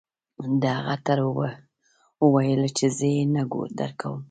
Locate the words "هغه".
0.77-0.95